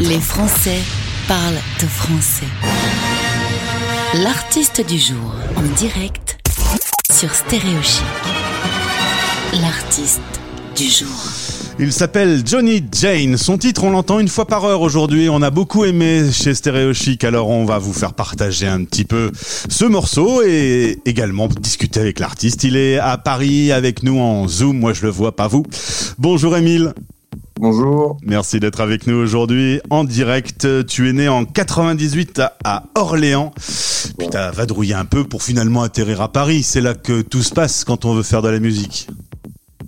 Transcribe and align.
Les 0.00 0.20
Français 0.20 0.78
parlent 1.28 1.60
de 1.80 1.86
français. 1.86 2.46
L'artiste 4.22 4.86
du 4.86 4.98
jour 4.98 5.34
en 5.56 5.62
direct 5.76 6.38
sur 7.12 7.34
Stéréochic. 7.34 8.02
L'artiste 9.60 10.20
du 10.76 10.84
jour. 10.84 11.08
Il 11.78 11.92
s'appelle 11.92 12.42
Johnny 12.44 12.82
Jane. 12.92 13.36
Son 13.36 13.58
titre, 13.58 13.84
on 13.84 13.90
l'entend 13.90 14.18
une 14.18 14.28
fois 14.28 14.46
par 14.46 14.64
heure 14.64 14.80
aujourd'hui. 14.80 15.28
On 15.28 15.42
a 15.42 15.50
beaucoup 15.50 15.84
aimé 15.84 16.24
chez 16.32 16.54
Stéréo 16.54 16.94
Chic, 16.94 17.24
alors 17.24 17.48
on 17.48 17.64
va 17.64 17.78
vous 17.78 17.92
faire 17.92 18.14
partager 18.14 18.66
un 18.66 18.84
petit 18.84 19.04
peu 19.04 19.30
ce 19.68 19.84
morceau 19.84 20.42
et 20.42 20.98
également 21.04 21.48
discuter 21.48 22.00
avec 22.00 22.18
l'artiste. 22.18 22.64
Il 22.64 22.76
est 22.76 22.98
à 22.98 23.18
Paris 23.18 23.72
avec 23.72 24.02
nous 24.02 24.18
en 24.18 24.48
Zoom. 24.48 24.78
Moi, 24.78 24.92
je 24.92 25.02
le 25.02 25.10
vois, 25.10 25.36
pas 25.36 25.48
vous. 25.48 25.64
Bonjour, 26.18 26.56
Émile. 26.56 26.94
Bonjour. 27.60 28.16
Merci 28.24 28.58
d'être 28.60 28.80
avec 28.80 29.06
nous 29.06 29.14
aujourd'hui 29.16 29.80
en 29.90 30.04
direct. 30.04 30.66
Tu 30.86 31.08
es 31.08 31.12
né 31.12 31.28
en 31.28 31.44
98 31.44 32.42
à 32.64 32.84
Orléans. 32.94 33.52
Puis 34.18 34.28
t'as 34.30 34.50
vadrouillé 34.50 34.94
un 34.94 35.04
peu 35.04 35.24
pour 35.24 35.42
finalement 35.42 35.82
atterrir 35.82 36.20
à 36.20 36.32
Paris. 36.32 36.62
C'est 36.62 36.80
là 36.80 36.94
que 36.94 37.22
tout 37.22 37.42
se 37.42 37.52
passe 37.52 37.84
quand 37.84 38.04
on 38.04 38.14
veut 38.14 38.22
faire 38.22 38.42
de 38.42 38.48
la 38.48 38.58
musique. 38.58 39.08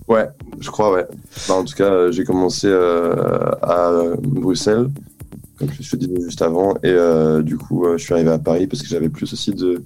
Ouais, 0.07 0.29
je 0.61 0.71
crois, 0.71 0.93
ouais. 0.93 1.07
Bah, 1.48 1.55
en 1.55 1.65
tout 1.65 1.74
cas, 1.74 1.91
euh, 1.91 2.12
j'ai 2.12 2.24
commencé 2.24 2.66
euh, 2.69 3.41
à 3.62 3.91
Bruxelles, 4.23 4.88
comme 5.59 5.69
je 5.80 5.91
te 5.91 5.96
disais 5.96 6.21
juste 6.23 6.43
avant, 6.43 6.74
et 6.83 6.91
euh, 6.91 7.41
du 7.43 7.57
coup, 7.57 7.87
euh, 7.87 7.96
je 7.96 8.05
suis 8.05 8.12
arrivé 8.12 8.30
à 8.30 8.38
Paris 8.38 8.66
parce 8.66 8.83
que 8.83 8.88
j'avais 8.88 9.09
plus 9.09 9.33
aussi 9.33 9.52
de 9.52 9.83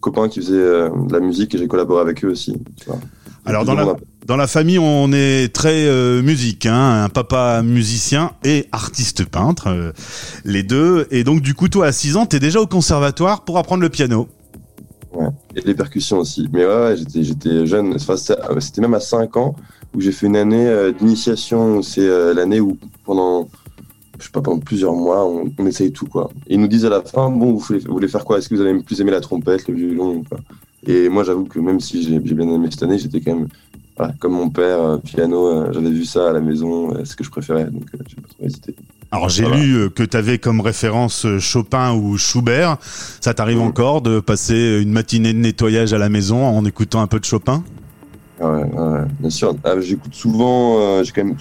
copains 0.00 0.28
qui 0.28 0.40
faisaient 0.40 0.54
euh, 0.54 0.90
de 1.06 1.12
la 1.12 1.20
musique 1.20 1.54
et 1.54 1.58
j'ai 1.58 1.68
collaboré 1.68 2.00
avec 2.00 2.24
eux 2.24 2.30
aussi. 2.30 2.56
tu 2.76 2.86
vois. 2.86 2.98
Alors 3.44 3.64
dans 3.64 3.74
la. 3.74 3.94
Dans 4.26 4.36
la 4.36 4.46
famille, 4.46 4.78
on 4.78 5.12
est 5.12 5.52
très 5.52 5.86
euh, 5.86 6.22
musique, 6.22 6.66
hein, 6.66 7.04
un 7.04 7.08
papa 7.08 7.62
musicien 7.62 8.32
et 8.44 8.66
artiste 8.70 9.24
peintre, 9.24 9.68
euh, 9.68 9.92
les 10.44 10.62
deux. 10.62 11.06
Et 11.10 11.24
donc 11.24 11.40
du 11.40 11.54
coup, 11.54 11.68
toi 11.68 11.86
à 11.86 11.92
6 11.92 12.16
ans, 12.16 12.26
t'es 12.26 12.38
déjà 12.38 12.60
au 12.60 12.66
conservatoire 12.66 13.44
pour 13.44 13.58
apprendre 13.58 13.82
le 13.82 13.88
piano. 13.88 14.28
Ouais. 15.12 15.28
Et 15.56 15.62
les 15.62 15.74
percussions 15.74 16.18
aussi. 16.18 16.48
Mais 16.52 16.64
ouais, 16.64 16.82
ouais, 16.82 16.96
j'étais, 16.96 17.24
j'étais 17.24 17.66
jeune. 17.66 17.96
Euh, 17.96 18.60
c'était 18.60 18.80
même 18.80 18.94
à 18.94 19.00
5 19.00 19.36
ans 19.36 19.56
où 19.94 20.00
j'ai 20.00 20.12
fait 20.12 20.26
une 20.26 20.36
année 20.36 20.68
euh, 20.68 20.92
d'initiation. 20.92 21.82
C'est 21.82 22.06
l'année 22.34 22.60
où 22.60 22.78
pendant, 23.04 23.48
je 24.18 24.24
sais 24.24 24.30
pas, 24.30 24.42
pendant 24.42 24.60
plusieurs 24.60 24.94
mois, 24.94 25.26
on, 25.26 25.66
essaye 25.66 25.92
tout, 25.92 26.06
quoi. 26.06 26.30
Et 26.46 26.54
ils 26.54 26.60
nous 26.60 26.68
disent 26.68 26.84
à 26.84 26.90
la 26.90 27.02
fin, 27.02 27.30
bon, 27.30 27.54
vous 27.54 27.78
voulez, 27.88 28.08
faire 28.08 28.24
quoi? 28.24 28.38
Est-ce 28.38 28.48
que 28.48 28.54
vous 28.54 28.60
avez 28.60 28.78
plus 28.80 29.00
aimé 29.00 29.10
la 29.10 29.20
trompette, 29.20 29.66
le 29.66 29.74
violon 29.74 30.22
pas? 30.22 30.36
Et 30.86 31.08
moi, 31.08 31.24
j'avoue 31.24 31.44
que 31.44 31.58
même 31.58 31.80
si 31.80 32.02
j'ai 32.02 32.18
bien 32.18 32.48
aimé 32.48 32.68
cette 32.70 32.82
année, 32.82 32.98
j'étais 32.98 33.20
quand 33.20 33.34
même, 33.34 33.48
voilà, 34.00 34.14
comme 34.18 34.32
mon 34.32 34.48
père, 34.48 34.80
euh, 34.80 34.96
piano, 34.98 35.46
euh, 35.46 35.72
j'avais 35.72 35.90
vu 35.90 36.04
ça 36.04 36.30
à 36.30 36.32
la 36.32 36.40
maison, 36.40 36.90
euh, 36.94 36.98
c'est 37.04 37.12
ce 37.12 37.16
que 37.16 37.24
je 37.24 37.30
préférais, 37.30 37.64
donc 37.64 37.82
j'ai 37.92 38.16
pas 38.16 38.28
trop 38.28 38.44
hésité. 38.46 38.74
Alors 39.12 39.28
j'ai 39.28 39.42
Voilà. 39.42 39.56
lu 39.56 39.90
que 39.90 40.02
t'avais 40.04 40.38
comme 40.38 40.60
référence 40.60 41.26
Chopin 41.38 41.92
ou 41.94 42.16
Schubert. 42.16 42.76
Ça 43.20 43.34
t'arrive 43.34 43.58
Mhm. 43.58 43.64
encore 43.66 44.02
de 44.02 44.20
passer 44.20 44.80
une 44.80 44.92
matinée 44.92 45.32
de 45.32 45.38
nettoyage 45.38 45.92
à 45.92 45.98
la 45.98 46.08
maison 46.08 46.46
en 46.46 46.64
écoutant 46.64 47.00
un 47.02 47.08
peu 47.08 47.18
de 47.18 47.24
Chopin? 47.24 47.64
Ouais, 48.40 48.64
bien 49.18 49.30
sûr. 49.30 49.54
Ah, 49.64 49.78
j'écoute 49.80 50.14
souvent, 50.14 50.78
euh, 50.80 51.02
j'ai 51.04 51.12
quand 51.12 51.24
même. 51.24 51.36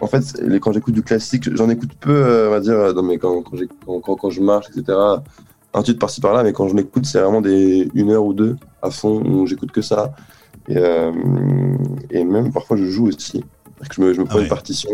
En 0.00 0.06
fait, 0.06 0.22
les- 0.40 0.60
quand 0.60 0.72
j'écoute 0.72 0.94
du 0.94 1.02
classique, 1.02 1.54
j'en 1.54 1.68
écoute 1.68 1.90
peu, 2.00 2.10
euh, 2.10 2.48
on 2.48 2.50
va 2.52 2.60
dire, 2.60 2.94
dans 2.94 3.02
mes, 3.02 3.18
quand, 3.18 3.42
quand, 3.42 3.56
quand, 3.84 4.00
quand, 4.00 4.16
quand 4.16 4.30
je 4.30 4.40
marche, 4.40 4.66
etc. 4.70 5.22
Un 5.74 5.82
titre 5.82 5.98
par-ci 5.98 6.20
par-là, 6.20 6.42
mais 6.42 6.52
quand 6.52 6.68
je 6.68 6.74
l'écoute, 6.74 7.04
c'est 7.06 7.20
vraiment 7.20 7.40
des 7.42 7.90
une 7.94 8.10
heure 8.10 8.24
ou 8.24 8.32
deux 8.34 8.56
à 8.82 8.90
fond 8.90 9.22
où 9.24 9.46
j'écoute 9.46 9.70
que 9.72 9.82
ça. 9.82 10.12
Et, 10.68 10.76
euh, 10.76 11.12
et 12.10 12.24
même 12.24 12.52
parfois, 12.52 12.76
je 12.76 12.84
joue 12.86 13.08
aussi. 13.08 13.44
Que 13.88 13.94
je 13.94 14.00
me, 14.02 14.12
je 14.12 14.20
me 14.20 14.26
prends 14.26 14.34
Ah 14.34 14.38
ouais. 14.38 14.42
une 14.44 14.48
partition. 14.48 14.90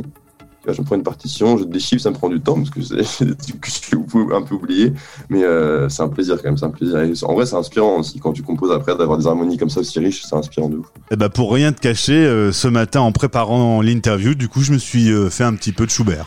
Je 0.69 0.81
me 0.81 0.84
prends 0.84 0.97
une 0.97 1.05
partition, 1.05 1.56
je 1.59 1.62
déchiffre, 1.64 2.03
ça 2.03 2.11
me 2.11 2.17
prend 2.17 2.28
du 2.28 2.41
temps 2.41 2.55
parce 2.56 2.70
que 2.70 2.83
c'est 2.83 3.25
des 3.25 3.36
trucs 3.36 3.61
que 3.61 3.69
j'ai 3.70 3.97
un 4.34 4.42
peu 4.42 4.56
oublié. 4.56 4.92
Mais 5.28 5.44
euh, 5.44 5.89
c'est 5.89 6.03
un 6.03 6.09
plaisir 6.09 6.37
quand 6.42 6.48
même, 6.48 6.56
c'est 6.56 6.64
un 6.64 6.70
plaisir. 6.70 6.98
Et 7.03 7.12
en 7.22 7.34
vrai, 7.34 7.47
c'est 7.47 7.55
inspirant 7.55 7.98
aussi 8.00 8.19
quand 8.19 8.33
tu 8.33 8.42
composes 8.42 8.72
après 8.72 8.97
d'avoir 8.97 9.17
des 9.17 9.28
harmonies 9.28 9.59
comme 9.59 9.71
ça 9.71 9.78
aussi 9.78 10.00
riches, 10.00 10.22
c'est 10.28 10.34
inspirant 10.34 10.69
de 10.69 10.78
ouf. 10.78 10.87
Eh 11.12 11.16
ben 11.16 11.28
pour 11.28 11.53
rien 11.53 11.72
te 11.72 11.81
cacher, 11.81 12.15
euh, 12.15 12.50
ce 12.50 12.66
matin 12.66 13.00
en 13.00 13.12
préparant 13.12 13.81
l'interview, 13.81 14.34
du 14.34 14.49
coup 14.49 14.60
je 14.62 14.72
me 14.72 14.78
suis 14.78 15.10
euh, 15.12 15.31
fait 15.31 15.44
un 15.44 15.55
petit 15.55 15.71
peu 15.72 15.87
de 15.87 15.91
Schubert. 15.91 16.26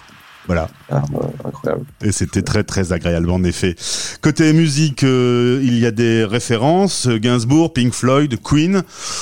Voilà. 0.49 0.67
Ah, 0.91 1.03
incroyable. 1.45 1.85
Et 2.03 2.11
c'était 2.11 2.41
très 2.41 2.63
très 2.63 2.91
agréable 2.91 3.29
en 3.29 3.43
effet. 3.43 3.75
Côté 4.21 4.51
musique, 4.51 5.03
euh, 5.03 5.61
il 5.63 5.77
y 5.77 5.85
a 5.85 5.91
des 5.91 6.25
références 6.25 7.07
Gainsbourg, 7.07 7.71
Pink 7.71 7.93
Floyd, 7.93 8.35
Queen. 8.43 8.81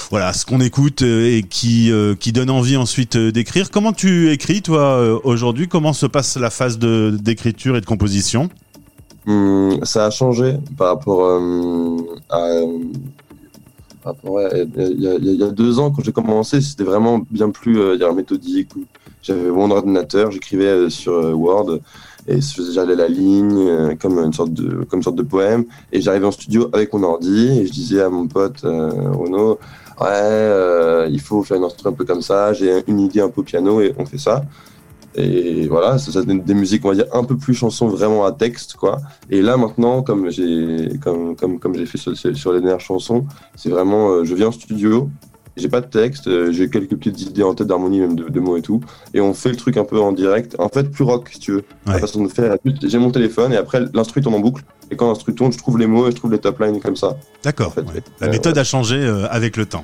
Voilà, 0.09 0.31
ce 0.31 0.45
qu'on 0.45 0.61
écoute 0.61 1.01
euh, 1.01 1.37
et 1.37 1.43
qui 1.43 1.91
euh, 1.91 2.15
qui 2.15 2.31
donne 2.31 2.49
envie 2.49 2.77
ensuite 2.77 3.17
d'écrire. 3.17 3.71
Comment 3.71 3.91
tu 3.91 4.31
écris 4.31 4.61
toi 4.61 5.19
aujourd'hui? 5.25 5.67
Comment 5.67 5.91
se 5.91 6.05
passe 6.05 6.37
la 6.37 6.49
phase 6.49 6.79
de 6.79 7.17
d'écriture 7.21 7.75
et 7.75 7.81
de 7.81 7.85
composition? 7.85 8.49
Hum, 9.27 9.83
ça 9.83 10.05
a 10.05 10.09
changé 10.09 10.55
par 10.77 10.95
rapport 10.95 11.25
euh, 11.25 11.97
à. 12.29 12.61
Il, 14.23 15.01
y 15.01 15.43
a, 15.43 15.49
deux 15.49 15.79
ans, 15.79 15.91
quand 15.91 16.03
j'ai 16.03 16.11
commencé, 16.11 16.61
c'était 16.61 16.83
vraiment 16.83 17.19
bien 17.29 17.49
plus 17.49 17.79
euh, 17.79 18.13
méthodique. 18.13 18.71
J'avais 19.27 19.49
mon 19.51 19.69
ordinateur, 19.71 20.31
j'écrivais 20.31 20.65
euh, 20.65 20.89
sur 20.89 21.11
euh, 21.11 21.33
Word 21.33 21.79
et 22.29 22.39
j'allais 22.73 22.95
la 22.95 23.07
ligne 23.07 23.95
comme 23.97 24.19
une 24.19 24.33
sorte 24.33 24.53
de 24.53 24.83
comme 24.85 25.03
sorte 25.03 25.15
de 25.15 25.23
poème. 25.23 25.65
Et 25.91 26.01
j'arrivais 26.01 26.25
en 26.25 26.31
studio 26.31 26.69
avec 26.73 26.93
mon 26.93 27.03
ordi 27.03 27.47
et 27.59 27.65
je 27.65 27.71
disais 27.71 28.01
à 28.01 28.09
mon 28.09 28.27
pote 28.27 28.63
euh, 28.65 28.89
Renaud, 29.11 29.59
ouais, 30.01 31.09
il 31.09 31.21
faut 31.21 31.43
faire 31.43 31.57
une 31.57 31.63
instru 31.63 31.89
un 31.89 31.93
peu 31.93 32.03
comme 32.05 32.21
ça. 32.21 32.53
J'ai 32.53 32.83
une 32.87 32.99
idée 32.99 33.21
un 33.21 33.29
peu 33.29 33.43
piano 33.43 33.81
et 33.81 33.93
on 33.97 34.05
fait 34.05 34.17
ça. 34.17 34.43
Et 35.17 35.67
voilà, 35.67 35.97
ça, 35.97 36.11
ça 36.11 36.21
donne 36.21 36.41
des 36.41 36.53
musiques, 36.53 36.85
on 36.85 36.89
va 36.89 36.95
dire, 36.95 37.05
un 37.11 37.23
peu 37.23 37.35
plus 37.37 37.53
chansons 37.55 37.87
vraiment 37.87 38.25
à 38.25 38.31
texte, 38.31 38.75
quoi. 38.75 38.99
Et 39.31 39.41
là, 39.41 39.57
maintenant, 39.57 40.03
comme 40.03 40.29
j'ai, 40.29 40.91
comme, 41.03 41.35
comme, 41.35 41.59
comme 41.59 41.75
j'ai 41.75 41.85
fait 41.87 41.97
sur, 41.97 42.15
sur 42.15 42.53
les 42.53 42.61
dernières 42.61 42.79
chansons, 42.79 43.25
c'est 43.55 43.69
vraiment, 43.69 44.09
euh, 44.11 44.23
je 44.23 44.35
viens 44.35 44.47
en 44.47 44.51
studio, 44.51 45.09
j'ai 45.55 45.69
pas 45.69 45.81
de 45.81 45.87
texte, 45.87 46.27
euh, 46.27 46.51
j'ai 46.51 46.69
quelques 46.69 46.95
petites 46.95 47.19
idées 47.19 47.41
en 47.41 47.55
tête 47.55 47.65
d'harmonie, 47.65 47.99
même 47.99 48.15
de, 48.15 48.29
de 48.29 48.39
mots 48.39 48.57
et 48.57 48.61
tout. 48.61 48.79
Et 49.15 49.21
on 49.21 49.33
fait 49.33 49.49
le 49.49 49.55
truc 49.55 49.75
un 49.77 49.85
peu 49.85 49.99
en 49.99 50.11
direct. 50.11 50.55
En 50.59 50.69
fait, 50.69 50.83
plus 50.91 51.03
rock, 51.03 51.29
si 51.33 51.39
tu 51.39 51.51
veux. 51.51 51.63
La 51.87 51.97
façon 51.97 52.23
de 52.23 52.29
faire. 52.29 52.55
J'ai 52.83 52.99
mon 52.99 53.09
téléphone 53.09 53.53
et 53.53 53.57
après, 53.57 53.81
l'instru 53.95 54.21
tourne 54.21 54.35
en 54.35 54.39
boucle. 54.39 54.63
Et 54.91 54.95
quand 54.95 55.07
l'instru 55.07 55.33
tourne, 55.33 55.51
je 55.51 55.57
trouve 55.57 55.79
les 55.79 55.87
mots 55.87 56.07
et 56.07 56.11
je 56.11 56.15
trouve 56.15 56.31
les 56.31 56.37
top 56.37 56.59
lines 56.61 56.79
comme 56.79 56.95
ça. 56.95 57.17
D'accord. 57.43 57.67
En 57.69 57.71
fait, 57.71 57.81
ouais. 57.81 58.03
La 58.21 58.27
Euh, 58.27 58.29
méthode 58.31 58.55
a 58.57 58.63
changé 58.63 59.03
avec 59.31 59.57
le 59.57 59.65
temps. 59.65 59.83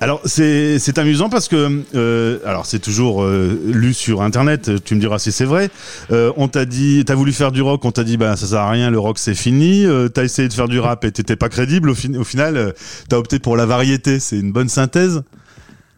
Alors 0.00 0.20
c'est 0.24 0.98
amusant 0.98 1.28
parce 1.28 1.48
que 1.48 1.82
euh, 1.94 2.38
alors 2.44 2.66
c'est 2.66 2.78
toujours 2.78 3.22
euh, 3.22 3.58
lu 3.66 3.94
sur 3.94 4.22
internet. 4.22 4.82
Tu 4.84 4.94
me 4.94 5.00
diras 5.00 5.18
si 5.18 5.32
c'est 5.32 5.44
vrai. 5.44 5.70
Euh, 6.10 6.32
on 6.36 6.48
t'a 6.48 6.64
dit, 6.64 7.04
t'as 7.04 7.14
voulu 7.14 7.32
faire 7.32 7.52
du 7.52 7.62
rock, 7.62 7.84
on 7.84 7.92
t'a 7.92 8.04
dit 8.04 8.16
bah 8.16 8.36
ça 8.36 8.46
sert 8.46 8.60
à 8.60 8.70
rien, 8.70 8.90
le 8.90 8.98
rock 8.98 9.18
c'est 9.18 9.34
fini. 9.34 9.84
Euh, 9.84 10.08
t'as 10.08 10.24
essayé 10.24 10.48
de 10.48 10.52
faire 10.52 10.68
du 10.68 10.78
rap 10.80 11.04
et 11.04 11.12
t'étais 11.12 11.36
pas 11.36 11.48
crédible. 11.48 11.90
Au, 11.90 11.94
fin- 11.94 12.14
au 12.14 12.24
final, 12.24 12.56
euh, 12.56 12.72
t'as 13.08 13.16
opté 13.18 13.38
pour 13.38 13.56
la 13.56 13.66
variété. 13.66 14.20
C'est 14.20 14.38
une 14.38 14.52
bonne 14.52 14.68
synthèse. 14.68 15.22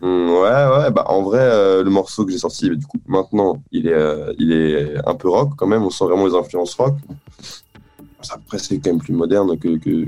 Hum, 0.02 0.30
ouais, 0.30 0.40
ouais, 0.40 0.90
bah 0.90 1.04
en 1.06 1.22
vrai, 1.22 1.38
euh, 1.40 1.84
le 1.84 1.90
morceau 1.90 2.26
que 2.26 2.32
j'ai 2.32 2.38
sorti, 2.38 2.68
du 2.68 2.84
coup, 2.84 2.98
maintenant, 3.06 3.62
il 3.70 3.86
est, 3.86 3.92
euh, 3.94 4.32
il 4.36 4.50
est 4.50 4.96
un 5.06 5.14
peu 5.14 5.28
rock 5.28 5.50
quand 5.56 5.68
même, 5.68 5.84
on 5.84 5.90
sent 5.90 6.06
vraiment 6.06 6.26
les 6.26 6.34
influences 6.34 6.74
rock. 6.74 6.94
Après, 8.30 8.58
c'est 8.58 8.78
quand 8.78 8.90
même 8.90 8.98
plus 9.00 9.12
moderne 9.12 9.58
que, 9.58 9.76
que, 9.78 10.04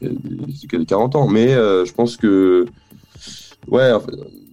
que, 0.00 0.66
que, 0.68 0.76
des 0.76 0.86
40 0.86 1.16
ans, 1.16 1.28
mais 1.28 1.54
euh, 1.54 1.84
je 1.84 1.92
pense 1.92 2.16
que, 2.16 2.66
ouais, 3.68 3.92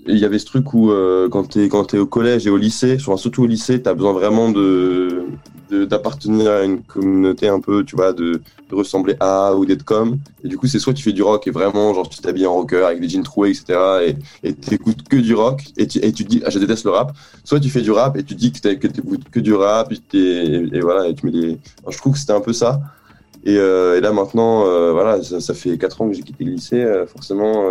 il 0.08 0.18
y 0.18 0.26
avait 0.26 0.40
ce 0.40 0.46
truc 0.46 0.74
où 0.74 0.92
euh, 0.92 1.30
quand 1.30 1.50
t'es 1.50 1.70
t'es 1.88 1.98
au 1.98 2.06
collège 2.06 2.46
et 2.48 2.50
au 2.50 2.58
lycée, 2.58 2.98
surtout 3.00 3.44
au 3.44 3.48
lycée, 3.48 3.82
t'as 3.82 3.94
besoin 3.94 4.14
vraiment 4.14 4.52
de- 4.52 5.26
d'appartenir 5.70 6.52
à 6.52 6.64
une 6.64 6.82
communauté 6.82 7.48
un 7.48 7.60
peu, 7.60 7.84
tu 7.84 7.96
vois, 7.96 8.14
de, 8.14 8.42
de 8.70 8.76
ressembler 8.76 9.16
à 9.20 9.56
ou 9.56 9.66
d'être 9.66 9.84
comme. 9.84 10.18
Et 10.44 10.48
du 10.48 10.58
coup, 10.58 10.68
c'est 10.68 10.80
soit 10.80 10.94
tu 10.94 11.04
fais 11.04 11.12
du 11.12 11.24
rock 11.24 11.48
et 11.48 11.52
vraiment, 11.52 11.94
genre, 11.94 12.08
tu 12.10 12.20
t'habilles 12.20 12.48
en 12.48 12.54
rocker 12.54 12.86
avec 12.86 13.02
des 13.02 13.10
jeans 13.10 13.24
troués, 13.24 13.50
etc. 13.50 13.80
Et 14.08 14.16
et 14.48 14.54
t'écoutes 14.54 15.08
que 15.08 15.18
du 15.18 15.34
rock 15.34 15.64
et 15.78 15.88
tu, 15.88 16.00
et 16.00 16.12
tu 16.12 16.24
dis, 16.24 16.42
ah, 16.46 16.50
je 16.50 16.60
déteste 16.60 16.86
le 16.86 16.92
rap. 16.92 17.14
Soit 17.44 17.60
tu 17.60 17.70
fais 17.70 17.82
du 17.82 17.92
rap 17.92 18.18
et 18.18 18.24
tu 18.24 18.36
dis 18.36 18.52
que 18.52 18.60
t'écoutes 18.60 19.30
que 19.30 19.40
du 19.40 19.54
rap 19.54 19.92
et, 19.92 20.18
et, 20.18 20.76
et 20.76 20.80
voilà, 20.82 21.08
et 21.08 21.16
tu 21.16 21.26
mets 21.26 21.32
des. 21.32 21.58
Je 21.90 21.98
trouve 21.98 22.14
que 22.14 22.20
c'était 22.20 22.34
un 22.34 22.42
peu 22.42 22.54
ça. 22.54 22.80
Et, 23.46 23.58
euh, 23.58 23.98
et 23.98 24.02
là 24.02 24.12
maintenant, 24.12 24.66
euh, 24.66 24.92
voilà, 24.92 25.22
ça, 25.22 25.40
ça 25.40 25.54
fait 25.54 25.78
4 25.78 26.02
ans 26.02 26.10
que 26.10 26.16
j'ai 26.16 26.24
quitté 26.24 26.44
le 26.44 26.52
lycée, 26.52 26.82
euh, 26.84 27.06
forcément. 27.06 27.66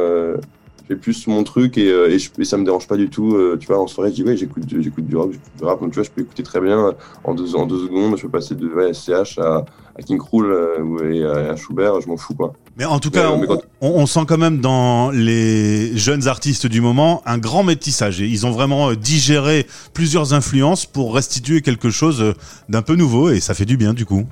Fais 0.86 0.96
plus 0.96 1.26
mon 1.28 1.44
truc 1.44 1.78
et, 1.78 1.88
euh, 1.90 2.10
et, 2.10 2.18
je, 2.18 2.28
et 2.38 2.44
ça 2.44 2.58
me 2.58 2.64
dérange 2.64 2.86
pas 2.86 2.98
du 2.98 3.08
tout. 3.08 3.34
euh, 3.36 3.56
tu 3.58 3.66
vois, 3.68 3.78
en 3.80 3.86
soirée, 3.86 4.10
je 4.10 4.16
dis 4.16 4.22
ouais, 4.22 4.36
j'écoute 4.36 4.66
du- 4.66 4.82
j'écoute 4.82 5.06
du 5.06 5.16
rock, 5.16 5.32
j'écoute 5.32 5.50
du 5.58 5.64
rap. 5.64 5.80
Donc 5.80 5.90
tu 5.90 5.94
vois, 5.94 6.02
je 6.04 6.10
peux 6.10 6.20
écouter 6.20 6.42
très 6.42 6.60
bien 6.60 6.88
euh, 6.88 6.92
en 7.24 7.32
deux, 7.34 7.54
en 7.56 7.64
deux 7.64 7.86
secondes. 7.86 8.16
Je 8.18 8.22
peux 8.22 8.28
passer 8.28 8.54
de 8.54 8.68
ouais, 8.68 8.92
SCH 8.92 9.38
à, 9.38 9.64
à 9.98 10.02
King 10.02 10.18
Krul 10.18 10.44
ou- 10.82 11.00
et 11.02 11.24
à, 11.24 11.56
Schubert, 11.56 12.00
je 12.02 12.08
m'en 12.08 12.18
fous 12.18 12.34
quoi. 12.34 12.52
Mais 12.76 12.84
en 12.84 12.98
tout 12.98 13.10
cas, 13.10 13.30
on, 13.30 13.38
mais 13.38 13.46
quand- 13.46 13.62
on- 13.80 13.92
on 14.02 14.06
sent 14.06 14.24
quand 14.28 14.36
même 14.36 14.60
dans 14.60 15.10
les 15.10 15.96
jeunes 15.96 16.28
artistes 16.28 16.66
du 16.66 16.82
moment 16.82 17.22
un 17.24 17.38
grand 17.38 17.62
métissage. 17.62 18.20
Et 18.20 18.26
ils 18.26 18.44
ont 18.44 18.50
vraiment 18.50 18.92
digéré 18.92 19.66
plusieurs 19.94 20.34
influences 20.34 20.84
pour 20.84 21.14
restituer 21.14 21.62
quelque 21.62 21.88
chose 21.88 22.34
d'un 22.68 22.82
peu 22.82 22.94
nouveau 22.94 23.30
et 23.30 23.40
ça 23.40 23.54
fait 23.54 23.64
du 23.64 23.78
bien 23.78 23.94
du 23.94 24.04
coup. 24.04 24.24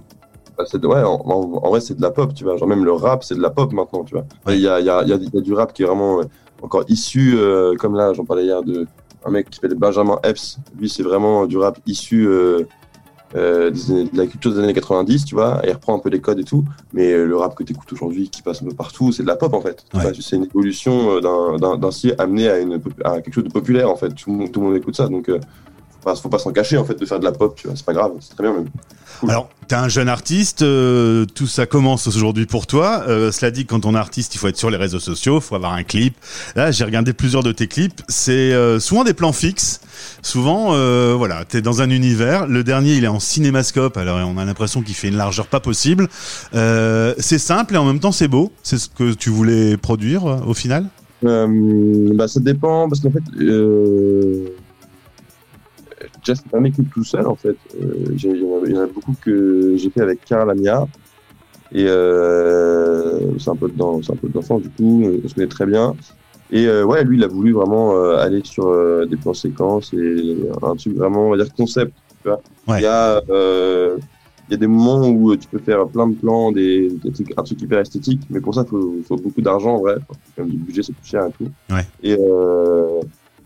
Bah, 0.57 0.65
de- 0.73 0.87
ouais, 0.87 1.03
en, 1.03 1.15
en- 1.25 1.61
en 1.65 1.69
vrai, 1.71 1.81
c'est 1.81 1.95
de 1.97 2.03
la 2.03 2.11
pop, 2.11 2.35
tu 2.35 2.45
vois. 2.45 2.57
Genre, 2.57 2.69
même 2.69 2.85
le 2.85 2.93
rap, 2.93 3.25
c'est 3.25 3.35
de 3.35 3.41
la 3.43 3.51
pop 3.51 3.73
maintenant, 3.73 4.05
tu 4.05 4.15
vois. 4.15 4.25
Il 4.49 4.61
y, 4.61 4.69
a, 4.69 4.81
il 4.81 4.87
y, 4.87 4.91
a, 4.91 5.03
y 5.05 5.13
a- 5.13 5.17
y 5.17 5.39
a 5.39 5.41
du 5.41 5.53
rap 5.55 5.73
qui 5.73 5.83
est 5.83 5.87
vraiment 5.87 6.21
euh, 6.21 6.25
encore 6.63 6.85
issu, 6.89 7.35
euh, 7.37 7.75
comme 7.77 7.97
là, 7.97 8.13
j'en 8.13 8.25
parlais 8.25 8.45
hier, 8.45 8.63
de, 8.63 8.87
un 9.25 9.31
mec 9.31 9.49
qui 9.51 9.57
s'appelle 9.61 9.77
Benjamin 9.79 10.19
Epps. 10.25 10.59
Lui, 10.79 10.89
c'est 10.89 11.03
vraiment 11.03 11.47
du 11.47 11.57
rap 11.57 11.79
issu 11.87 12.27
euh, 12.29 12.63
euh, 13.35 13.71
des 13.71 14.05
de 14.05 14.17
la 14.19 14.27
culture 14.27 14.53
des 14.53 14.59
années 14.59 14.75
90, 14.75 15.25
tu 15.25 15.35
vois. 15.35 15.61
Il 15.65 15.71
reprend 15.73 15.95
un 15.97 15.99
peu 16.01 16.11
les 16.11 16.21
codes 16.21 16.39
et 16.39 16.45
tout. 16.45 16.65
Mais 16.93 17.17
le 17.17 17.35
rap 17.37 17.55
que 17.55 17.63
tu 17.65 17.73
écoutes 17.73 17.91
aujourd'hui, 17.93 18.29
qui 18.29 18.43
passe 18.43 18.63
un 18.63 18.67
peu 18.67 18.75
partout, 18.75 19.11
c'est 19.11 19.23
de 19.23 19.29
la 19.29 19.37
pop, 19.37 19.55
en 19.55 19.61
fait. 19.63 19.85
Ouais. 19.95 20.13
C'est 20.21 20.37
une 20.37 20.45
évolution 20.45 21.19
d'un- 21.21 21.91
style 21.91 22.15
amené 22.19 22.49
à, 22.51 22.59
une, 22.59 22.79
à 23.05 23.21
quelque 23.23 23.33
chose 23.35 23.45
de 23.45 23.53
populaire, 23.53 23.91
en 23.91 23.97
fait. 23.97 24.11
Tout 24.15 24.49
tout 24.53 24.61
le 24.61 24.67
monde 24.67 24.77
écoute 24.77 24.97
ça. 24.97 25.09
Donc, 25.09 25.31
faut 26.03 26.11
pas, 26.11 26.17
faut 26.17 26.29
pas 26.29 26.39
s'en 26.39 26.53
cacher, 26.53 26.77
en 26.79 26.85
fait, 26.85 26.99
de 26.99 27.07
faire 27.07 27.21
de 27.21 27.25
la 27.25 27.33
pop, 27.33 27.55
tu 27.57 27.67
vois. 27.67 27.77
C'est 27.77 27.87
pas 27.87 27.93
grave, 27.93 28.13
c'est 28.21 28.35
très 28.35 28.43
bien 28.43 28.53
même. 28.55 28.69
Cool. 29.21 29.31
Alors, 29.31 29.49
t'es 29.69 29.77
un 29.77 29.89
jeune 29.89 30.09
artiste, 30.09 30.63
euh, 30.63 31.25
tout 31.27 31.47
ça 31.47 31.67
commence 31.67 32.07
aujourd'hui 32.07 32.47
pour 32.47 32.67
toi. 32.67 33.05
Euh, 33.07 33.31
cela 33.31 33.51
dit, 33.51 33.67
quand 33.67 33.87
on 33.87 33.95
est 33.95 33.99
artiste, 33.99 34.35
il 34.35 34.39
faut 34.39 34.49
être 34.49 34.57
sur 34.57 34.71
les 34.71 34.77
réseaux 34.77 34.99
sociaux, 34.99 35.37
il 35.37 35.43
faut 35.43 35.55
avoir 35.55 35.73
un 35.73 35.85
clip. 35.85 36.17
Là, 36.57 36.71
j'ai 36.73 36.85
regardé 36.85 37.13
plusieurs 37.13 37.43
de 37.43 37.53
tes 37.53 37.69
clips. 37.69 38.03
C'est 38.09 38.53
euh, 38.53 38.81
souvent 38.81 39.05
des 39.05 39.15
plans 39.15 39.33
fixes. 39.33 39.81
Souvent, 40.23 40.71
euh, 40.73 41.15
voilà, 41.17 41.45
t'es 41.45 41.63
dans 41.63 41.83
un 41.83 41.91
univers. 41.91 42.47
Le 42.47 42.65
dernier, 42.65 42.97
il 42.97 43.05
est 43.05 43.09
en 43.09 43.21
cinémascope. 43.21 43.97
Alors, 43.97 44.19
on 44.29 44.39
a 44.39 44.45
l'impression 44.45 44.83
qu'il 44.83 44.95
fait 44.95 45.09
une 45.09 45.17
largeur 45.17 45.47
pas 45.47 45.61
possible. 45.61 46.09
Euh, 46.55 47.15
c'est 47.19 47.39
simple 47.39 47.75
et 47.75 47.79
en 47.79 47.85
même 47.85 48.01
temps, 48.01 48.13
c'est 48.13 48.29
beau. 48.29 48.51
C'est 48.63 48.79
ce 48.79 48.89
que 48.89 49.13
tu 49.13 49.31
voulais 49.31 49.77
produire 49.77 50.27
euh, 50.27 50.41
au 50.47 50.55
final? 50.55 50.87
Euh, 51.25 51.47
bah, 52.15 52.27
ça 52.27 52.41
dépend, 52.41 52.89
parce 52.89 53.01
qu'en 53.01 53.13
fait, 53.13 53.23
euh, 53.41 54.49
déjà, 56.25 56.35
c'est 56.37 56.49
pas 56.51 56.61
mes 56.61 56.71
clips 56.71 56.93
tout 56.93 57.05
seul, 57.05 57.27
en 57.27 57.37
fait. 57.37 57.57
Euh, 57.81 57.95
j'ai- 58.17 58.31
Il 58.31 58.71
y, 58.73 58.77
en 58.77 58.83
a- 58.83 58.87
beaucoup 58.87 59.15
que 59.21 59.75
j'ai 59.77 59.91
fait 59.91 60.01
avec 60.01 60.25
Karl 60.25 60.47
Lamia. 60.49 60.87
Et 61.75 61.87
euh, 61.89 63.19
c'est 63.39 63.49
un 63.51 63.57
peu 63.57 63.69
dedans, 63.69 64.01
c'est 64.03 64.13
un 64.13 64.17
peu 64.17 64.29
d'enfant, 64.29 64.59
du 64.59 64.69
coup, 64.71 65.05
on 65.25 65.29
se 65.29 65.35
connaît 65.35 65.47
très 65.47 65.67
bien. 65.67 65.95
Et 66.51 66.67
euh, 66.67 66.85
ouais, 66.85 67.03
lui, 67.03 67.17
il 67.17 67.25
a 67.25 67.29
voulu 67.29 67.53
vraiment 67.53 67.95
euh, 67.97 68.17
aller 68.19 68.43
sur 68.45 68.67
euh, 68.69 69.07
des 69.07 69.17
plans 69.17 69.33
séquences 69.33 69.93
et 69.95 70.37
un 70.63 70.77
truc 70.77 70.95
vraiment, 70.97 71.29
on 71.29 71.31
va 71.31 71.43
dire, 71.43 71.53
concept. 71.55 71.93
Tu 72.23 72.29
vois. 72.29 72.43
Ouais. 72.69 72.81
Il 72.81 72.83
y 72.83 72.87
a, 72.87 73.23
euh, 73.31 73.97
il 74.49 74.53
y 74.53 74.55
a 74.55 74.59
des 74.59 74.67
moments 74.67 75.09
où 75.09 75.35
tu 75.35 75.49
peux 75.49 75.59
faire 75.61 75.87
plein 75.89 76.09
de 76.09 76.15
plans, 76.15 76.53
des, 76.53 76.91
des 77.03 77.11
trucs, 77.11 77.33
un 77.39 77.43
truc 77.43 77.63
hyper 77.63 77.79
esthétique, 77.79 78.21
mais 78.29 78.41
pour 78.41 78.55
ça, 78.55 78.65
il 78.67 78.69
faut, 78.69 78.95
faut 79.09 79.17
beaucoup 79.17 79.41
d'argent, 79.41 79.77
en 79.77 79.81
vrai. 79.81 79.97
Même 80.37 80.51
du 80.51 80.59
budget, 80.59 80.83
c'est 80.83 80.93
plus 80.95 81.09
cher 81.09 81.25
et 81.27 81.33
tout. 81.33 81.51
Ouais. 81.75 81.87
Et, 82.03 82.17
euh, 82.21 83.01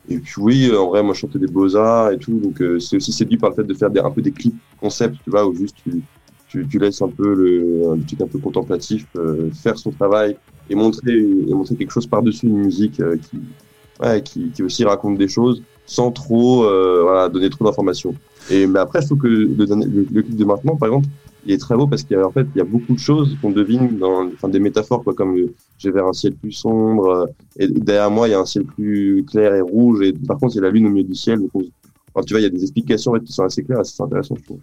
et 0.08 0.18
puis 0.18 0.34
oui, 0.38 0.76
en 0.76 0.88
vrai, 0.88 1.02
moi, 1.02 1.14
je 1.14 1.20
chantais 1.20 1.38
des 1.38 1.46
beaux-arts 1.46 2.12
et 2.12 2.18
tout, 2.18 2.38
donc 2.38 2.60
euh, 2.60 2.78
c'est 2.78 2.96
aussi 2.96 3.12
séduit 3.12 3.36
par 3.36 3.50
le 3.50 3.56
fait 3.56 3.64
de 3.64 3.74
faire 3.74 3.90
des, 3.90 4.00
un 4.00 4.10
peu 4.10 4.22
des 4.22 4.32
clips 4.32 4.54
concept, 4.80 5.16
tu 5.24 5.30
vois, 5.30 5.46
où 5.46 5.54
juste 5.54 5.76
tu, 5.82 6.02
tu, 6.48 6.66
tu 6.66 6.78
laisses 6.78 7.02
un 7.02 7.08
peu 7.08 7.34
le, 7.34 7.92
un 7.92 7.98
truc 7.98 8.20
un 8.20 8.26
peu 8.26 8.38
contemplatif 8.38 9.06
euh, 9.16 9.50
faire 9.50 9.78
son 9.78 9.90
travail 9.90 10.36
et 10.70 10.74
montrer, 10.74 11.16
et 11.16 11.54
montrer 11.54 11.74
quelque 11.74 11.92
chose 11.92 12.06
par-dessus 12.06 12.46
une 12.46 12.58
musique 12.58 13.00
euh, 13.00 13.16
qui, 13.16 13.38
ouais, 14.00 14.22
qui, 14.22 14.50
qui 14.50 14.62
aussi 14.62 14.84
raconte 14.84 15.18
des 15.18 15.28
choses 15.28 15.62
sans 15.86 16.10
trop 16.10 16.64
euh, 16.64 17.02
voilà, 17.02 17.28
donner 17.28 17.50
trop 17.50 17.64
d'informations. 17.64 18.14
Et 18.50 18.66
mais 18.66 18.78
après, 18.78 19.00
je 19.02 19.06
trouve 19.06 19.18
que 19.18 19.28
le, 19.28 19.46
le 19.48 20.22
clip 20.22 20.36
de 20.36 20.44
maintenant, 20.44 20.76
par 20.76 20.88
exemple, 20.88 21.08
il 21.46 21.52
est 21.52 21.58
très 21.58 21.76
beau 21.76 21.86
parce 21.86 22.02
qu'il 22.02 22.16
fait 22.34 22.46
il 22.54 22.58
y 22.58 22.60
a 22.60 22.64
beaucoup 22.64 22.94
de 22.94 22.98
choses 22.98 23.36
qu'on 23.40 23.50
devine 23.50 23.98
dans 23.98 24.26
enfin 24.26 24.48
des 24.48 24.58
métaphores 24.60 25.02
quoi 25.04 25.14
comme 25.14 25.36
le, 25.36 25.54
j'ai 25.78 25.90
vers 25.90 26.06
un 26.06 26.12
ciel 26.12 26.34
plus 26.34 26.52
sombre 26.52 27.06
euh, 27.06 27.26
et 27.58 27.68
derrière 27.68 28.10
moi 28.10 28.28
il 28.28 28.32
y 28.32 28.34
a 28.34 28.40
un 28.40 28.46
ciel 28.46 28.64
plus 28.64 29.24
clair 29.30 29.54
et 29.54 29.60
rouge 29.60 30.02
et 30.02 30.12
par 30.12 30.38
contre 30.38 30.54
il 30.54 30.56
y 30.56 30.60
a 30.60 30.62
la 30.62 30.70
lune 30.70 30.86
au 30.86 30.90
milieu 30.90 31.06
du 31.06 31.14
ciel 31.14 31.38
donc 31.40 31.50
tu 32.26 32.32
vois 32.32 32.40
il 32.40 32.44
y 32.44 32.46
a 32.46 32.50
des 32.50 32.62
explications 32.62 33.12
en 33.12 33.14
fait, 33.16 33.24
qui 33.24 33.32
sont 33.32 33.44
assez 33.44 33.62
claires 33.62 33.80
et 33.80 33.84
c'est 33.84 34.02
intéressant 34.02 34.36
je 34.38 34.44
trouve 34.44 34.58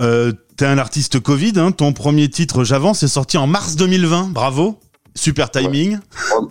Euh, 0.00 0.32
t'es 0.56 0.66
un 0.66 0.78
artiste 0.78 1.20
Covid. 1.20 1.52
Hein, 1.56 1.72
ton 1.72 1.92
premier 1.92 2.28
titre, 2.28 2.64
J'avance, 2.64 3.02
est 3.02 3.08
sorti 3.08 3.36
en 3.36 3.46
mars 3.46 3.76
2020. 3.76 4.30
Bravo. 4.32 4.78
Super 5.18 5.50
timing. 5.50 5.98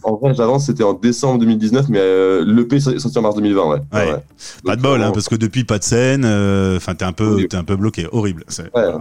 en, 0.04 0.12
en 0.12 0.16
vrai 0.18 0.34
j'avance 0.36 0.66
c'était 0.66 0.84
en 0.84 0.94
décembre 0.94 1.40
2019 1.40 1.88
mais 1.90 2.00
euh, 2.00 2.44
l'EP 2.46 2.76
est 2.76 3.00
sorti 3.00 3.18
en 3.18 3.22
mars 3.22 3.36
2020 3.36 3.70
ouais, 3.70 3.80
Ouais. 3.94 4.24
Pas 4.66 4.76
de 4.76 4.82
bol, 4.82 5.02
hein, 5.02 5.12
parce 5.14 5.30
que 5.30 5.36
depuis 5.36 5.64
pas 5.64 5.80
de 5.80 5.84
scène, 5.84 6.24
euh, 6.26 6.78
enfin 6.78 6.94
t'es 6.96 7.06
un 7.06 7.14
peu, 7.14 7.38
un 7.54 7.64
peu 7.64 7.76
bloqué, 7.78 8.08
horrible. 8.12 8.44
Voilà, 8.74 9.00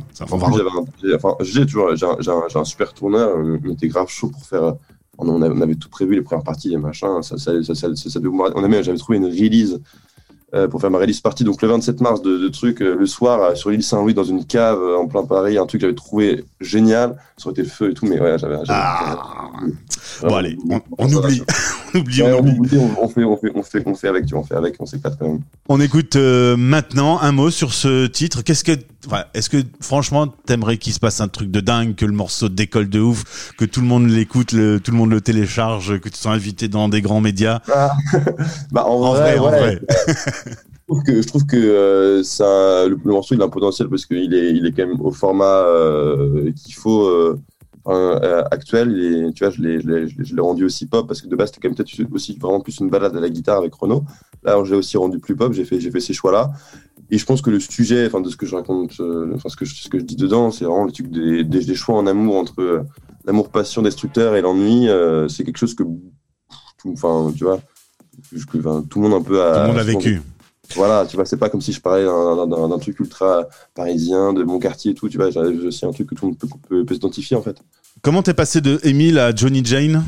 j'ai- 1.02 1.14
enfin, 1.14 1.34
j'ai, 1.40 1.66
tu 1.66 1.74
vois, 1.76 1.94
j'ai 1.96 2.06
un, 2.06 2.64
super 2.64 2.92
tourneur, 2.94 3.30
on 3.36 3.70
était 3.72 3.88
grave 3.88 4.08
chaud 4.08 4.28
pour 4.28 4.44
faire. 4.46 4.62
euh, 4.62 4.72
On 5.18 5.28
on 5.28 5.40
avait, 5.42 5.54
on 5.56 5.60
avait 5.62 5.74
tout 5.76 5.88
prévu, 5.88 6.14
les 6.14 6.22
premières 6.22 6.44
parties, 6.44 6.68
les 6.68 6.76
machins. 6.76 7.22
Ça, 7.22 7.38
ça, 7.38 7.52
ça, 7.62 7.74
ça, 7.74 7.88
ça- 7.96 8.10
ça 8.10 8.20
devait- 8.20 8.30
on 8.54 8.62
avait, 8.64 8.82
j'avais 8.84 8.98
trouvé 8.98 9.16
une 9.18 9.24
release 9.26 9.74
euh, 9.74 9.78
pour 10.70 10.80
faire 10.80 10.90
ma 10.90 10.98
release 10.98 11.20
party. 11.20 11.44
Donc 11.44 11.60
le 11.62 11.68
27 11.68 12.00
mars 12.00 12.22
de, 12.22 12.38
de 12.38 12.48
truc, 12.48 12.80
euh, 12.80 12.94
le 12.94 13.06
soir, 13.06 13.42
euh, 13.42 13.54
sur 13.54 13.70
l'île 13.70 13.82
Saint-Louis, 13.82 14.14
dans 14.14 14.24
une 14.24 14.44
cave 14.44 14.78
euh, 14.80 14.96
en 14.96 15.06
plein 15.06 15.24
Paris, 15.24 15.58
un 15.58 15.66
truc 15.66 15.80
que 15.80 15.86
j'avais 15.86 15.94
trouvé 15.96 16.44
génial. 16.60 17.16
Ça 17.36 17.48
aurait 17.48 17.52
été 17.52 17.62
le 17.62 17.68
feu 17.68 17.90
et 17.90 17.94
tout, 17.94 18.06
mais 18.06 18.20
ouais, 18.20 18.38
j'avais. 18.38 18.56
Ah. 18.68 19.50
Bon 20.22 20.34
allez, 20.34 20.56
on, 20.68 20.80
on 20.98 21.12
oublie, 21.12 21.42
oublie, 22.00 22.22
Ouais, 22.22 22.32
on 22.32 22.38
on, 22.38 22.40
oublie. 22.40 22.58
oublie, 22.58 22.78
on, 22.78 23.04
on 23.04 23.08
fait, 23.08 23.24
on 23.24 23.36
fait, 23.36 23.52
on 23.54 23.62
fait, 23.62 23.82
on 23.86 23.94
fait 23.94 24.08
avec, 24.08 24.26
tu 24.26 24.34
vois, 24.34 24.40
on 24.40 24.44
fait 24.44 24.54
avec, 24.54 24.76
on 24.80 24.86
s'éclate 24.86 25.18
quand 25.18 25.28
même. 25.28 25.40
On 25.68 25.80
écoute 25.80 26.16
euh, 26.16 26.56
maintenant 26.56 27.18
un 27.20 27.32
mot 27.32 27.50
sur 27.50 27.72
ce 27.74 28.06
titre. 28.06 28.42
Qu'est-ce 28.42 28.64
que, 28.64 28.72
enfin, 29.06 29.24
est-ce 29.34 29.50
que 29.50 29.58
franchement 29.80 30.26
t'aimerais 30.28 30.76
qu'il 30.78 30.92
se 30.92 31.00
passe 31.00 31.20
un 31.20 31.28
truc 31.28 31.50
de 31.50 31.60
dingue, 31.60 31.94
que 31.94 32.04
le 32.06 32.12
morceau 32.12 32.48
décolle 32.48 32.88
de 32.88 33.00
ouf, 33.00 33.52
que 33.58 33.64
tout 33.64 33.80
le 33.80 33.86
monde 33.86 34.08
l'écoute, 34.08 34.52
le, 34.52 34.80
tout 34.80 34.90
le 34.92 34.96
monde 34.96 35.10
le 35.10 35.20
télécharge, 35.20 35.98
que 36.00 36.08
tu 36.08 36.18
sois 36.18 36.32
invité 36.32 36.68
dans 36.68 36.88
des 36.88 37.02
grands 37.02 37.20
médias? 37.20 37.60
Bah, 38.72 38.84
en, 38.86 38.94
En 39.02 39.14
vrai, 39.14 39.38
en 39.38 39.50
ouais, 39.50 39.58
vrai. 39.58 39.80
Je 40.88 40.94
trouve 40.94 41.02
que, 41.02 41.20
je 41.22 41.26
trouve 41.26 41.46
que 41.46 41.56
euh, 41.56 42.22
ça, 42.22 42.86
le, 42.86 42.96
le 43.04 43.12
morceau 43.12 43.34
il 43.34 43.42
a 43.42 43.46
un 43.46 43.48
potentiel 43.48 43.88
parce 43.88 44.06
qu'il 44.06 44.32
est, 44.32 44.52
il 44.52 44.64
est 44.66 44.70
quand 44.70 44.86
même 44.86 45.00
au 45.00 45.10
format 45.10 45.44
euh, 45.64 46.52
qu'il 46.52 46.74
faut 46.74 47.06
euh, 47.08 47.40
euh, 47.88 48.42
actuel. 48.50 48.98
Et 49.28 49.32
tu 49.32 49.44
vois, 49.44 49.50
je 49.52 49.62
l'ai, 49.62 49.80
je 49.80 49.88
l'ai, 49.88 50.08
je 50.08 50.40
rendu 50.40 50.64
aussi 50.64 50.86
pop 50.86 51.06
parce 51.06 51.20
que 51.20 51.28
de 51.28 51.36
base 51.36 51.48
c'était 51.50 51.60
quand 51.62 51.68
même 51.68 51.76
peut-être 51.76 52.12
aussi 52.12 52.36
vraiment 52.38 52.60
plus 52.60 52.78
une 52.80 52.90
balade 52.90 53.16
à 53.16 53.20
la 53.20 53.28
guitare 53.28 53.58
avec 53.58 53.74
Renaud. 53.74 54.04
Là, 54.42 54.62
je 54.64 54.70
l'ai 54.72 54.76
aussi 54.78 54.96
rendu 54.96 55.18
plus 55.18 55.36
pop. 55.36 55.52
J'ai 55.52 55.64
fait, 55.64 55.80
j'ai 55.80 55.90
fait 55.90 56.00
ces 56.00 56.12
choix-là. 56.12 56.50
Et 57.10 57.18
je 57.18 57.24
pense 57.24 57.40
que 57.42 57.50
le 57.50 57.60
sujet, 57.60 58.06
enfin 58.06 58.20
de 58.20 58.28
ce 58.30 58.36
que 58.36 58.46
je 58.46 58.54
raconte, 58.56 58.98
euh, 59.00 59.32
enfin 59.34 59.48
ce 59.48 59.56
que 59.56 59.64
je, 59.64 59.74
ce 59.74 59.88
que 59.88 59.98
je 59.98 60.04
dis 60.04 60.16
dedans, 60.16 60.50
c'est 60.50 60.64
vraiment 60.64 60.84
le 60.84 60.92
truc 60.92 61.08
des, 61.10 61.44
des, 61.44 61.64
des 61.64 61.74
choix 61.74 61.96
en 61.96 62.06
amour 62.06 62.36
entre 62.36 62.60
euh, 62.60 62.82
l'amour 63.24 63.48
passion 63.50 63.82
destructeur 63.82 64.34
et 64.36 64.40
l'ennui. 64.42 64.88
euh, 64.88 65.28
c'est 65.28 65.44
quelque 65.44 65.58
chose 65.58 65.74
que, 65.74 65.84
tout, 66.78 66.90
enfin, 66.92 67.32
tu 67.36 67.44
vois, 67.44 67.60
que, 68.50 68.58
enfin, 68.58 68.84
tout 68.88 69.00
le 69.00 69.08
monde 69.08 69.20
un 69.20 69.24
peu 69.24 69.40
a. 69.42 69.54
Tout 69.54 69.60
le 69.60 69.66
monde 69.68 69.78
a 69.78 69.84
vécu. 69.84 70.22
voilà, 70.74 71.06
tu 71.06 71.14
vois, 71.16 71.24
c'est 71.24 71.36
pas 71.36 71.48
comme 71.48 71.60
si 71.60 71.72
je 71.72 71.80
parlais 71.80 72.04
d'un- 72.04 72.46
d'un 72.48 72.68
d'un 72.68 72.78
truc 72.78 72.98
ultra 72.98 73.46
parisien, 73.74 74.32
de 74.32 74.42
mon 74.42 74.58
quartier 74.58 74.90
et 74.90 74.94
tout, 74.94 75.08
tu 75.08 75.16
vois, 75.16 75.30
j'ai 75.30 75.40
aussi 75.40 75.86
un 75.86 75.92
truc 75.92 76.08
que 76.08 76.14
tout 76.16 76.24
le 76.26 76.30
monde 76.32 76.38
peut, 76.38 76.48
peut, 76.68 76.84
peut 76.84 76.94
s'identifier 76.94 77.36
en 77.36 77.42
fait. 77.42 77.56
Comment 78.06 78.22
t'es 78.22 78.34
passé 78.34 78.60
de 78.60 78.78
Emile 78.84 79.18
à 79.18 79.34
Johnny 79.34 79.64
Jane 79.64 80.04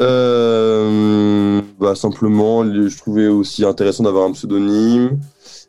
Euh, 0.00 1.60
bah, 1.78 1.94
simplement, 1.94 2.64
je 2.64 2.96
trouvais 2.96 3.26
aussi 3.26 3.66
intéressant 3.66 4.04
d'avoir 4.04 4.24
un 4.26 4.32
pseudonyme. 4.32 5.20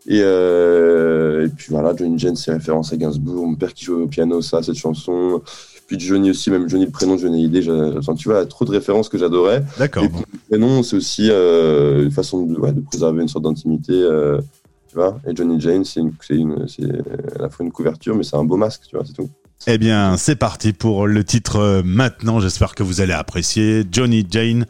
Et, 0.07 0.21
euh, 0.21 1.47
et 1.47 1.49
puis 1.49 1.67
voilà, 1.69 1.93
Johnny 1.93 2.17
Jane, 2.17 2.37
c'est 2.37 2.53
référence 2.53 2.93
à 2.93 2.95
Gainsbourg, 2.95 3.45
mon 3.45 3.55
père 3.55 3.73
qui 3.73 3.83
jouait 3.83 4.03
au 4.03 4.07
piano, 4.07 4.41
ça, 4.41 4.63
cette 4.63 4.77
chanson. 4.77 5.41
Puis 5.85 5.99
Johnny 5.99 6.29
aussi, 6.29 6.49
même 6.49 6.69
Johnny, 6.69 6.85
le 6.85 6.91
prénom 6.91 7.17
Johnny 7.17 7.43
Hallyday, 7.43 7.69
enfin, 7.97 8.15
tu 8.15 8.29
vois, 8.29 8.45
trop 8.45 8.63
de 8.63 8.71
références 8.71 9.09
que 9.09 9.17
j'adorais. 9.17 9.65
D'accord. 9.77 10.05
Et 10.05 10.07
puis, 10.07 10.21
le 10.31 10.39
prénom, 10.47 10.81
c'est 10.81 10.95
aussi 10.95 11.27
euh, 11.29 12.05
une 12.05 12.11
façon 12.11 12.43
de, 12.45 12.57
ouais, 12.57 12.71
de 12.71 12.79
préserver 12.79 13.21
une 13.21 13.27
sorte 13.27 13.43
d'intimité. 13.43 13.91
euh, 13.91 14.39
tu 14.87 14.95
vois 14.95 15.19
Et 15.27 15.35
Johnny 15.35 15.59
Jane, 15.59 15.83
c'est 15.83 15.99
à 15.99 17.41
la 17.41 17.49
fois 17.49 17.65
une 17.65 17.73
couverture, 17.73 18.15
mais 18.15 18.23
c'est 18.23 18.37
un 18.37 18.45
beau 18.45 18.55
masque, 18.55 18.83
tu 18.89 18.95
vois, 18.95 19.03
c'est 19.05 19.11
tout. 19.11 19.29
Eh 19.67 19.77
bien, 19.77 20.17
c'est 20.17 20.35
parti 20.35 20.73
pour 20.73 21.05
le 21.05 21.23
titre 21.23 21.57
euh, 21.57 21.81
maintenant. 21.85 22.39
J'espère 22.39 22.73
que 22.73 22.81
vous 22.81 22.99
allez 22.99 23.13
apprécier. 23.13 23.83
Johnny 23.91 24.25
Jane, 24.27 24.65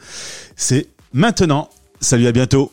c'est 0.58 0.88
maintenant. 1.14 1.70
Salut, 2.02 2.28
à 2.28 2.34
bientôt. 2.34 2.70